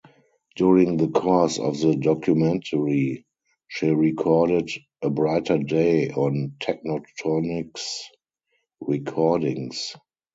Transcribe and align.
During 0.55 0.97
the 0.97 1.09
course 1.09 1.59
of 1.59 1.79
the 1.79 1.95
documentary, 1.95 3.27
she 3.67 3.89
recorded 3.89 4.71
"A 5.03 5.11
Brighter 5.11 5.59
Day" 5.59 6.09
on 6.09 6.55
Techntoniks 6.59 7.99
Recordings. 8.79 9.93